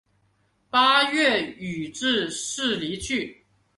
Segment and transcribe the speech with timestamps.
[0.71, 3.45] 八月予致仕离去。